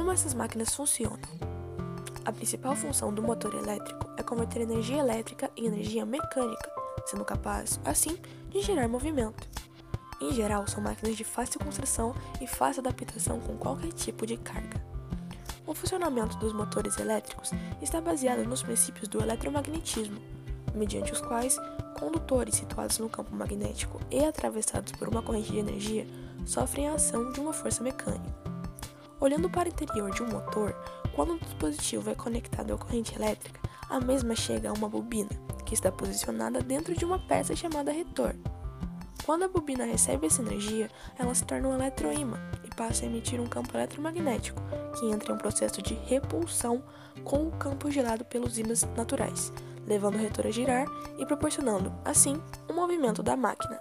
[0.00, 1.18] Como essas máquinas funcionam?
[2.24, 6.70] A principal função do motor elétrico é converter energia elétrica em energia mecânica,
[7.04, 8.18] sendo capaz, assim,
[8.48, 9.46] de gerar movimento.
[10.18, 14.82] Em geral, são máquinas de fácil construção e fácil adaptação com qualquer tipo de carga.
[15.66, 17.50] O funcionamento dos motores elétricos
[17.82, 20.18] está baseado nos princípios do eletromagnetismo,
[20.74, 21.58] mediante os quais
[21.98, 26.06] condutores situados no campo magnético e atravessados por uma corrente de energia
[26.46, 28.49] sofrem a ação de uma força mecânica.
[29.20, 30.74] Olhando para o interior de um motor,
[31.14, 33.60] quando o dispositivo é conectado à corrente elétrica,
[33.90, 35.28] a mesma chega a uma bobina,
[35.66, 38.34] que está posicionada dentro de uma peça chamada retor.
[39.26, 43.38] Quando a bobina recebe essa energia, ela se torna um eletroímã e passa a emitir
[43.38, 44.62] um campo eletromagnético,
[44.98, 46.82] que entra em um processo de repulsão
[47.22, 49.52] com o campo gerado pelos ímãs naturais,
[49.86, 50.86] levando o retor a girar
[51.18, 53.78] e proporcionando, assim, o um movimento da máquina.